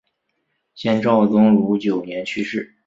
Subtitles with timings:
[0.73, 2.73] 先赵宗儒九年去世。